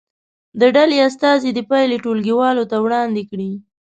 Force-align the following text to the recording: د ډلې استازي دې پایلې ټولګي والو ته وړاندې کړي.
د 0.59 0.61
ډلې 0.75 0.97
استازي 1.07 1.49
دې 1.55 1.63
پایلې 1.69 1.97
ټولګي 2.03 2.33
والو 2.39 2.63
ته 2.71 2.77
وړاندې 2.85 3.23
کړي. 3.29 3.51